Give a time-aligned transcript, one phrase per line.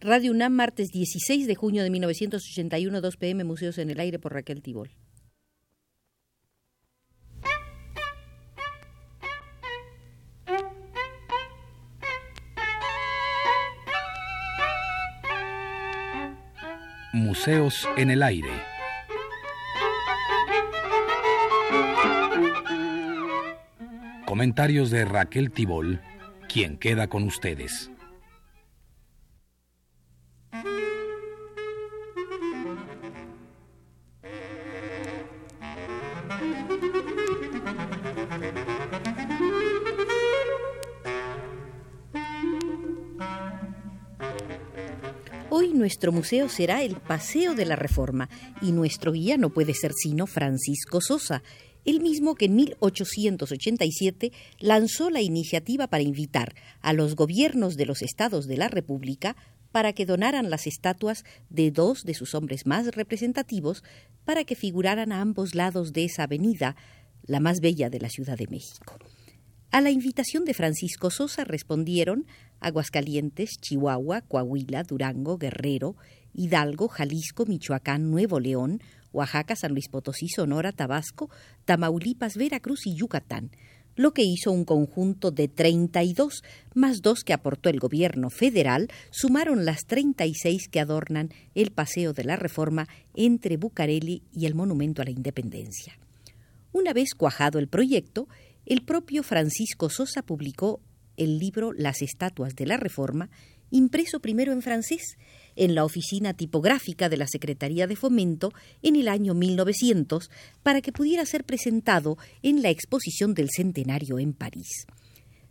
[0.00, 4.34] Radio UNAM, martes 16 de junio de 1981, 2 pm, Museos en el Aire por
[4.34, 4.90] Raquel Tibol.
[17.14, 18.50] Museos en el Aire.
[24.26, 26.02] Comentarios de Raquel Tibol,
[26.46, 27.90] quien queda con ustedes.
[45.86, 48.28] Nuestro museo será el Paseo de la Reforma
[48.60, 51.44] y nuestro guía no puede ser sino Francisco Sosa,
[51.84, 58.02] el mismo que en 1887 lanzó la iniciativa para invitar a los gobiernos de los
[58.02, 59.36] estados de la República
[59.70, 63.84] para que donaran las estatuas de dos de sus hombres más representativos
[64.24, 66.74] para que figuraran a ambos lados de esa avenida,
[67.26, 68.98] la más bella de la Ciudad de México.
[69.70, 72.26] A la invitación de Francisco Sosa respondieron
[72.60, 75.96] Aguascalientes, Chihuahua, Coahuila, Durango, Guerrero,
[76.32, 78.80] Hidalgo, Jalisco, Michoacán, Nuevo León,
[79.12, 81.30] Oaxaca, San Luis Potosí, Sonora, Tabasco,
[81.64, 83.50] Tamaulipas, Veracruz y Yucatán,
[83.96, 86.42] lo que hizo un conjunto de 32,
[86.74, 92.24] más dos que aportó el gobierno federal, sumaron las 36 que adornan el Paseo de
[92.24, 95.98] la Reforma entre Bucareli y el Monumento a la Independencia.
[96.72, 98.28] Una vez cuajado el proyecto,
[98.66, 100.80] el propio Francisco Sosa publicó
[101.16, 103.30] el libro Las estatuas de la Reforma,
[103.70, 105.16] impreso primero en francés
[105.54, 110.30] en la oficina tipográfica de la Secretaría de Fomento en el año 1900
[110.62, 114.86] para que pudiera ser presentado en la exposición del centenario en París.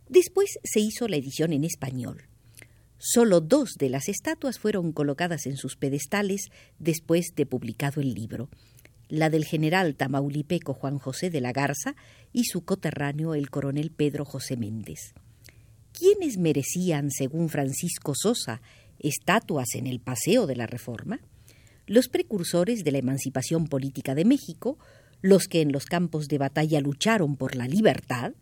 [0.08, 2.27] Después se hizo la edición en español.
[2.97, 6.49] Solo dos de las estatuas fueron colocadas en sus pedestales
[6.80, 8.49] después de publicado el libro
[9.10, 11.95] la del general tamaulipeco Juan José de la Garza
[12.33, 15.14] y su coterráneo el coronel Pedro José Méndez.
[15.93, 18.61] ¿Quiénes merecían, según Francisco Sosa,
[18.99, 21.20] estatuas en el Paseo de la Reforma?
[21.88, 24.77] Los precursores de la emancipación política de México,
[25.22, 28.33] los que en los campos de batalla lucharon por la libertad,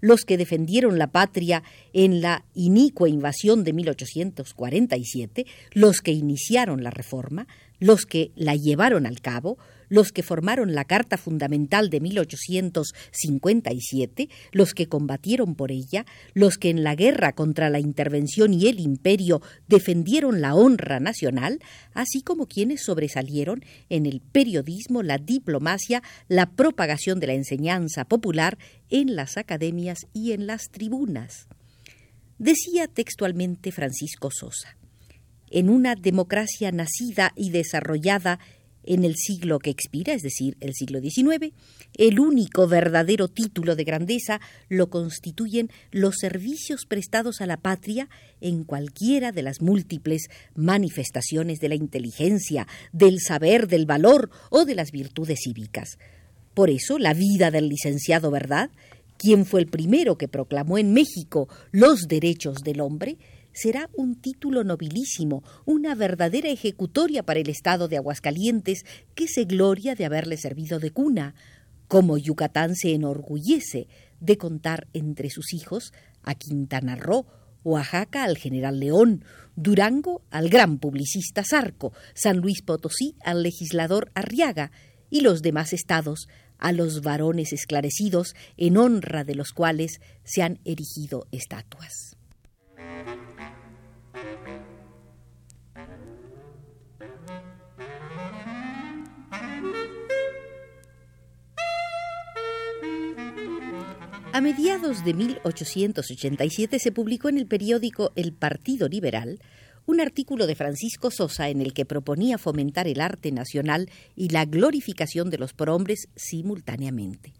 [0.00, 1.62] los que defendieron la patria
[1.92, 7.46] en la inicua invasión de 1847, los que iniciaron la reforma,
[7.78, 14.74] los que la llevaron al cabo, los que formaron la Carta Fundamental de 1857, los
[14.74, 16.04] que combatieron por ella,
[16.34, 21.58] los que en la guerra contra la intervención y el imperio defendieron la honra nacional,
[21.94, 28.58] así como quienes sobresalieron en el periodismo, la diplomacia, la propagación de la enseñanza popular
[28.90, 31.48] en las academias y en las tribunas.
[32.38, 34.76] Decía textualmente Francisco Sosa,
[35.50, 38.38] en una democracia nacida y desarrollada
[38.88, 41.52] en el siglo que expira, es decir, el siglo XIX,
[41.98, 44.40] el único verdadero título de grandeza
[44.70, 48.08] lo constituyen los servicios prestados a la patria
[48.40, 54.74] en cualquiera de las múltiples manifestaciones de la inteligencia, del saber, del valor o de
[54.74, 55.98] las virtudes cívicas.
[56.54, 58.70] Por eso, la vida del licenciado Verdad,
[59.18, 63.18] quien fue el primero que proclamó en México los derechos del hombre,
[63.58, 68.84] será un título nobilísimo, una verdadera ejecutoria para el Estado de Aguascalientes,
[69.16, 71.34] que se gloria de haberle servido de cuna,
[71.88, 73.88] como Yucatán se enorgullece
[74.20, 75.92] de contar entre sus hijos
[76.22, 77.26] a Quintana Roo,
[77.64, 79.24] Oaxaca al general León,
[79.56, 84.70] Durango al gran publicista Zarco, San Luis Potosí al legislador Arriaga
[85.10, 90.60] y los demás estados a los varones esclarecidos en honra de los cuales se han
[90.64, 92.17] erigido estatuas.
[104.58, 109.38] Mediados de 1887 se publicó en el periódico El Partido Liberal
[109.86, 114.46] un artículo de Francisco Sosa en el que proponía fomentar el arte nacional y la
[114.46, 117.34] glorificación de los prohombres simultáneamente.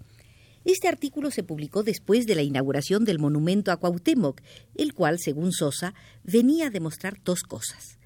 [0.65, 4.41] Este artículo se publicó después de la inauguración del monumento a Cuauhtémoc,
[4.77, 7.99] el cual, según Sosa, venía a demostrar dos cosas: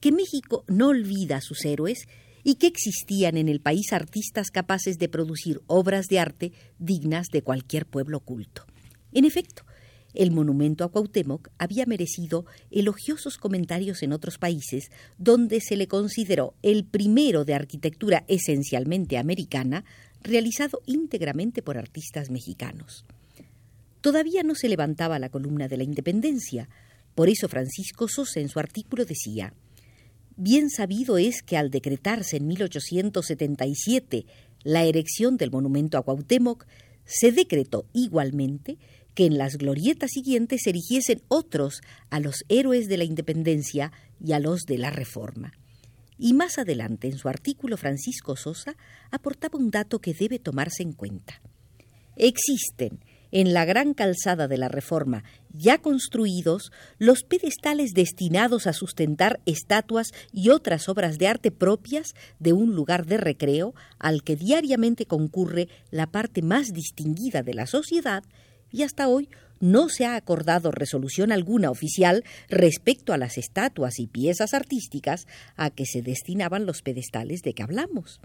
[0.00, 2.08] que México no olvida a sus héroes
[2.42, 7.42] y que existían en el país artistas capaces de producir obras de arte dignas de
[7.42, 8.64] cualquier pueblo culto.
[9.12, 9.64] En efecto,
[10.14, 16.54] el monumento a Cuauhtémoc había merecido elogiosos comentarios en otros países, donde se le consideró
[16.62, 19.84] el primero de arquitectura esencialmente americana,
[20.22, 23.04] realizado íntegramente por artistas mexicanos.
[24.00, 26.68] Todavía no se levantaba la columna de la independencia,
[27.14, 29.52] Por eso Francisco Sosa en su artículo decía,
[30.42, 34.24] Bien sabido es que al decretarse en 1877
[34.64, 36.64] la erección del monumento a Cuauhtémoc,
[37.04, 38.78] se decretó igualmente
[39.14, 44.32] que en las glorietas siguientes se erigiesen otros a los héroes de la independencia y
[44.32, 45.52] a los de la reforma.
[46.16, 48.76] Y más adelante, en su artículo, Francisco Sosa
[49.10, 51.42] aportaba un dato que debe tomarse en cuenta.
[52.16, 53.00] Existen
[53.32, 60.12] en la gran calzada de la Reforma, ya construidos, los pedestales destinados a sustentar estatuas
[60.32, 65.68] y otras obras de arte propias de un lugar de recreo al que diariamente concurre
[65.90, 68.22] la parte más distinguida de la sociedad,
[68.72, 69.28] y hasta hoy
[69.58, 75.70] no se ha acordado resolución alguna oficial respecto a las estatuas y piezas artísticas a
[75.70, 78.20] que se destinaban los pedestales de que hablamos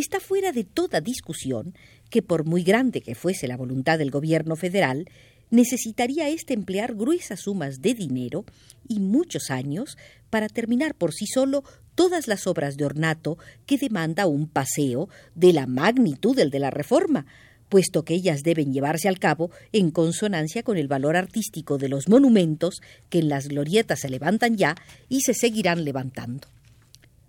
[0.00, 1.74] está fuera de toda discusión
[2.10, 5.08] que, por muy grande que fuese la voluntad del gobierno federal,
[5.50, 8.44] necesitaría éste emplear gruesas sumas de dinero
[8.88, 9.96] y muchos años
[10.30, 11.64] para terminar por sí solo
[11.94, 16.70] todas las obras de ornato que demanda un paseo de la magnitud del de la
[16.70, 17.26] Reforma,
[17.68, 22.08] puesto que ellas deben llevarse al cabo en consonancia con el valor artístico de los
[22.08, 24.76] monumentos que en las glorietas se levantan ya
[25.08, 26.48] y se seguirán levantando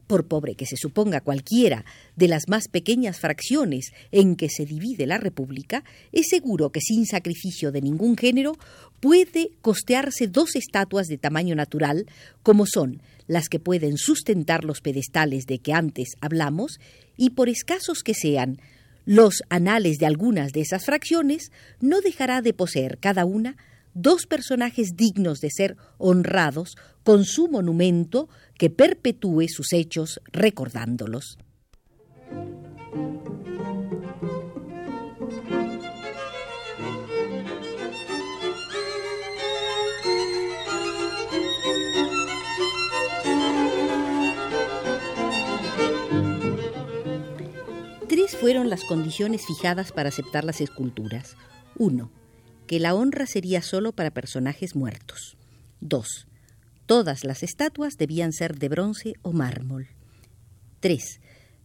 [0.07, 5.05] por pobre que se suponga cualquiera de las más pequeñas fracciones en que se divide
[5.05, 8.57] la República, es seguro que sin sacrificio de ningún género
[8.99, 12.07] puede costearse dos estatuas de tamaño natural,
[12.41, 16.79] como son las que pueden sustentar los pedestales de que antes hablamos,
[17.17, 18.59] y por escasos que sean
[19.05, 23.55] los anales de algunas de esas fracciones, no dejará de poseer cada una
[23.97, 31.37] dos personajes dignos de ser honrados con su monumento que perpetúe sus hechos recordándolos.
[48.07, 51.35] Tres fueron las condiciones fijadas para aceptar las esculturas.
[51.75, 52.11] Uno,
[52.67, 55.37] que la honra sería solo para personajes muertos.
[55.81, 56.27] 2.
[56.85, 59.87] Todas las estatuas debían ser de bronce o mármol.
[60.79, 61.19] 3.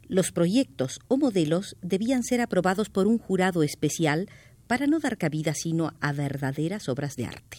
[0.09, 4.29] Los proyectos o modelos debían ser aprobados por un jurado especial
[4.67, 7.59] para no dar cabida sino a verdaderas obras de arte.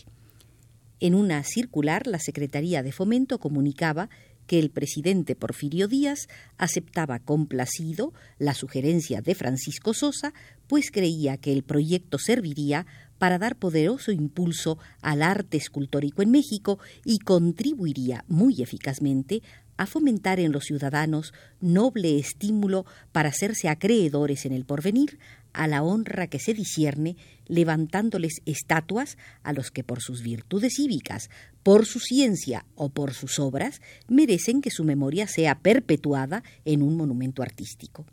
[0.99, 4.09] En una circular, la Secretaría de Fomento comunicaba
[4.47, 10.33] que el presidente Porfirio Díaz aceptaba complacido la sugerencia de Francisco Sosa,
[10.67, 12.85] pues creía que el proyecto serviría
[13.17, 19.41] para dar poderoso impulso al arte escultórico en México y contribuiría muy eficazmente
[19.77, 25.19] a fomentar en los ciudadanos noble estímulo para hacerse acreedores en el porvenir
[25.53, 27.15] a la honra que se discierne,
[27.47, 31.29] levantándoles estatuas a los que por sus virtudes cívicas,
[31.63, 36.97] por su ciencia o por sus obras merecen que su memoria sea perpetuada en un
[36.97, 38.05] monumento artístico.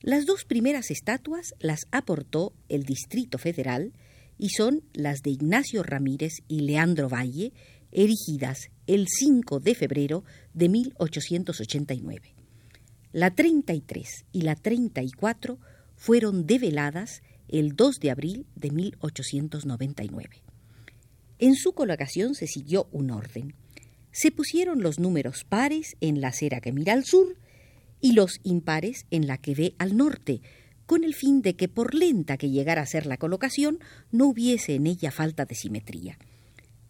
[0.00, 3.92] Las dos primeras estatuas las aportó el Distrito Federal
[4.36, 7.52] y son las de Ignacio Ramírez y Leandro Valle,
[7.92, 10.24] erigidas el 5 de febrero
[10.54, 12.34] de 1889.
[13.12, 15.58] La 33 y la 34
[16.02, 20.42] fueron develadas el 2 de abril de 1899.
[21.38, 23.54] En su colocación se siguió un orden.
[24.10, 27.36] Se pusieron los números pares en la acera que mira al sur
[28.00, 30.40] y los impares en la que ve al norte,
[30.86, 33.78] con el fin de que por lenta que llegara a ser la colocación
[34.10, 36.18] no hubiese en ella falta de simetría.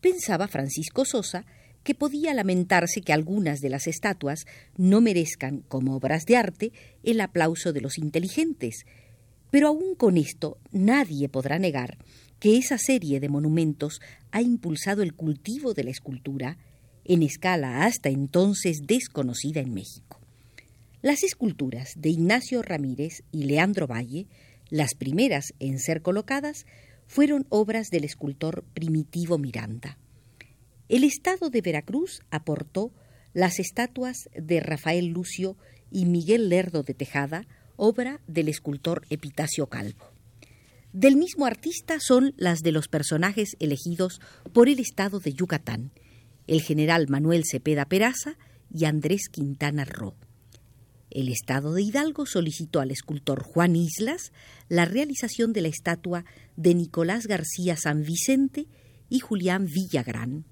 [0.00, 1.44] Pensaba Francisco Sosa
[1.82, 4.46] que podía lamentarse que algunas de las estatuas
[4.76, 6.72] no merezcan, como obras de arte,
[7.02, 8.87] el aplauso de los inteligentes,
[9.52, 11.99] pero aún con esto nadie podrá negar
[12.40, 16.56] que esa serie de monumentos ha impulsado el cultivo de la escultura
[17.04, 20.18] en escala hasta entonces desconocida en México.
[21.02, 24.26] Las esculturas de Ignacio Ramírez y Leandro Valle,
[24.71, 26.64] las primeras en ser colocadas,
[27.06, 29.99] fueron obras del escultor Primitivo Miranda.
[30.88, 32.90] El Estado de Veracruz aportó
[33.35, 35.59] las estatuas de Rafael Lucio
[35.90, 37.47] y Miguel Lerdo de Tejada,
[37.82, 40.04] obra del escultor Epitacio Calvo.
[40.92, 44.20] Del mismo artista son las de los personajes elegidos
[44.52, 45.90] por el Estado de Yucatán,
[46.46, 48.38] el general Manuel Cepeda Peraza
[48.72, 50.14] y Andrés Quintana Roo.
[51.10, 54.30] El Estado de Hidalgo solicitó al escultor Juan Islas
[54.68, 56.24] la realización de la estatua
[56.54, 58.68] de Nicolás García San Vicente
[59.08, 60.44] y Julián Villagrán.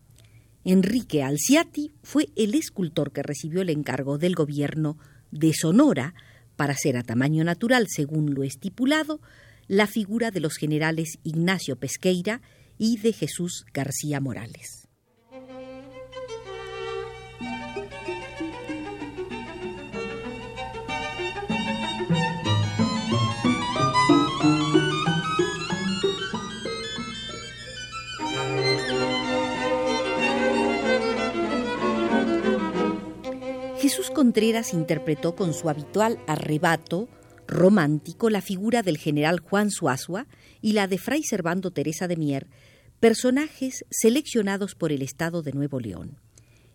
[0.64, 4.98] Enrique Alciati fue el escultor que recibió el encargo del gobierno
[5.30, 6.12] de Sonora
[6.60, 9.22] para hacer a tamaño natural, según lo estipulado,
[9.66, 12.42] la figura de los generales Ignacio Pesqueira
[12.76, 14.79] y de Jesús García Morales.
[34.20, 37.08] Contreras interpretó con su habitual arrebato
[37.46, 40.26] romántico la figura del general Juan Suazua
[40.60, 42.46] y la de Fray Servando Teresa de Mier,
[43.00, 46.18] personajes seleccionados por el Estado de Nuevo León.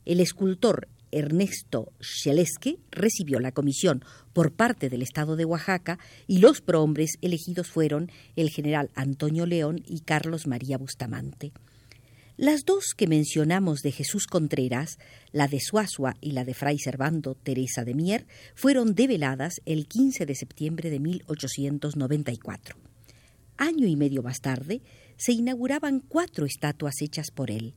[0.05, 6.61] El escultor Ernesto Schelesque recibió la comisión por parte del Estado de Oaxaca y los
[6.61, 11.51] prohombres elegidos fueron el general Antonio León y Carlos María Bustamante.
[12.37, 14.99] Las dos que mencionamos de Jesús Contreras,
[15.31, 20.25] la de Suazua y la de Fray Servando Teresa de Mier, fueron develadas el 15
[20.25, 22.75] de septiembre de 1894.
[23.55, 24.81] Año y medio más tarde,
[25.15, 27.73] se inauguraban cuatro estatuas hechas por él,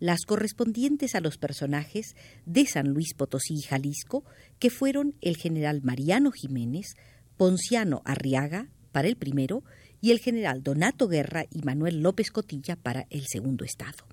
[0.00, 4.22] las correspondientes a los personajes de San Luis Potosí y Jalisco,
[4.58, 6.94] que fueron el general Mariano Jiménez,
[7.38, 9.64] Ponciano Arriaga para el primero
[10.04, 14.04] y el general Donato Guerra y Manuel López Cotilla para el segundo estado.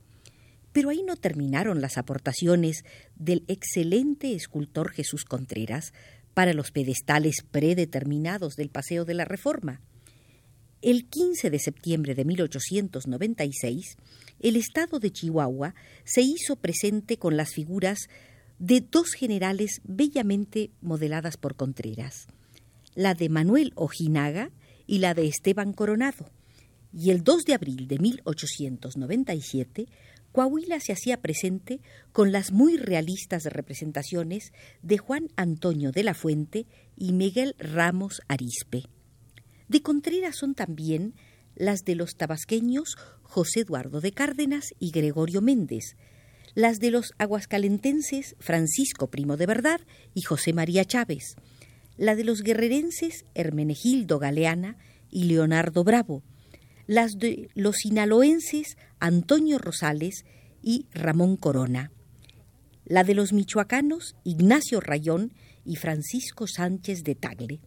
[0.71, 2.85] Pero ahí no terminaron las aportaciones
[3.17, 5.91] del excelente escultor Jesús Contreras
[6.33, 9.81] para los pedestales predeterminados del Paseo de la Reforma.
[10.81, 13.97] El 15 de septiembre de 1896,
[14.39, 18.07] el estado de Chihuahua se hizo presente con las figuras
[18.59, 22.27] de dos generales bellamente modeladas por Contreras,
[22.95, 24.51] la de Manuel Ojinaga
[24.91, 26.29] y la de Esteban Coronado.
[26.91, 29.87] Y el 2 de abril de 1897,
[30.33, 31.79] Coahuila se hacía presente
[32.11, 36.67] con las muy realistas representaciones de Juan Antonio de la Fuente
[36.97, 38.83] y Miguel Ramos Arispe.
[39.69, 41.13] De Contreras son también
[41.55, 45.95] las de los tabasqueños José Eduardo de Cárdenas y Gregorio Méndez,
[46.53, 49.79] las de los aguascalentenses Francisco Primo de Verdad
[50.13, 51.37] y José María Chávez,
[52.01, 54.75] la de los guerrerenses Hermenegildo Galeana
[55.11, 56.23] y Leonardo Bravo,
[56.87, 60.25] las de los sinaloenses Antonio Rosales
[60.63, 61.91] y Ramón Corona,
[62.85, 65.31] la de los michoacanos Ignacio Rayón
[65.63, 67.59] y Francisco Sánchez de Tagle,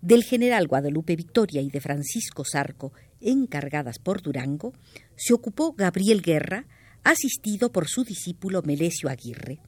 [0.00, 4.72] del general Guadalupe Victoria y de Francisco Zarco, encargadas por Durango,
[5.14, 6.64] se ocupó Gabriel Guerra,
[7.04, 9.60] asistido por su discípulo Melesio Aguirre.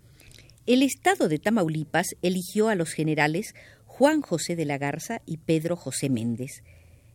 [0.67, 3.55] El estado de Tamaulipas eligió a los generales
[3.97, 6.65] Juan José de la Garza y Pedro José Méndez.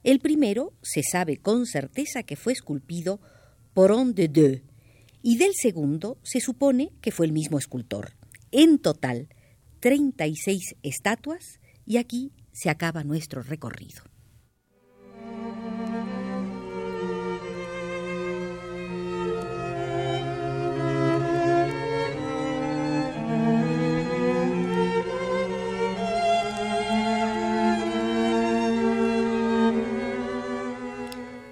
[0.05, 3.19] El primero se sabe con certeza que fue esculpido
[3.73, 4.61] por On de Deux,
[5.21, 8.13] y del segundo se supone que fue el mismo escultor.
[8.53, 9.27] En total,
[9.81, 14.03] 36 estatuas, y aquí se acaba nuestro recorrido.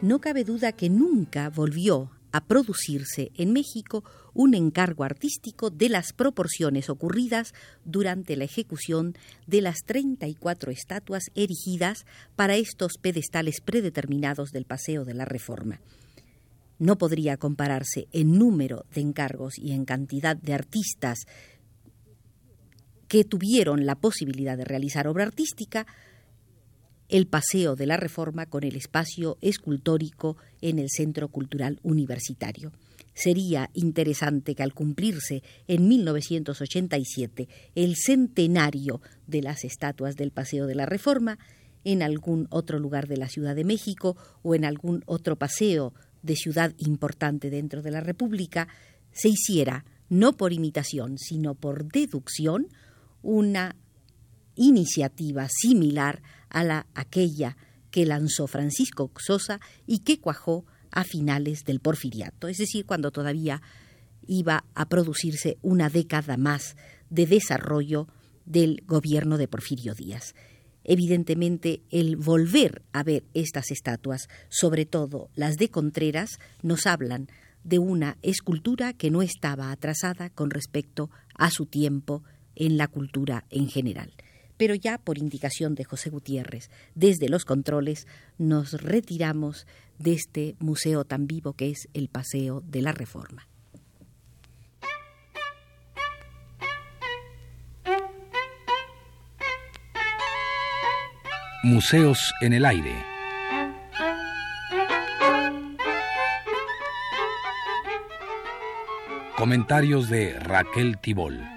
[0.08, 6.14] No cabe duda que nunca volvió a producirse en México un encargo artístico de las
[6.14, 9.16] proporciones ocurridas durante la ejecución
[9.48, 15.82] de las 34 estatuas erigidas para estos pedestales predeterminados del Paseo de la Reforma.
[16.80, 21.26] No podría compararse en número de encargos y en cantidad de artistas
[23.08, 25.86] que tuvieron la posibilidad de realizar obra artística
[27.10, 32.72] el Paseo de la Reforma con el espacio escultórico en el Centro Cultural Universitario.
[33.14, 40.76] Sería interesante que al cumplirse en 1987 el centenario de las estatuas del Paseo de
[40.76, 41.40] la Reforma,
[41.84, 46.36] en algún otro lugar de la Ciudad de México o en algún otro paseo de
[46.36, 48.68] ciudad importante dentro de la República,
[49.12, 52.68] se hiciera, no por imitación, sino por deducción,
[53.22, 53.76] una
[54.56, 57.58] iniciativa similar a la aquella
[57.92, 63.62] que lanzó Francisco Sosa y que cuajó a finales del porfiriato, es decir, cuando todavía
[64.26, 66.76] iba a producirse una década más
[67.10, 68.08] de desarrollo
[68.46, 70.36] del gobierno de Porfirio Díaz.
[70.84, 77.28] Evidentemente, el volver a ver estas estatuas, sobre todo las de Contreras, nos hablan
[77.64, 82.24] de una escultura que no estaba atrasada con respecto a su tiempo
[82.56, 84.14] en la cultura en general
[84.58, 89.66] pero ya por indicación de José Gutiérrez, desde los controles, nos retiramos
[90.00, 93.48] de este museo tan vivo que es el Paseo de la Reforma.
[101.64, 102.94] Museos en el aire.
[109.36, 111.57] Comentarios de Raquel Tibol.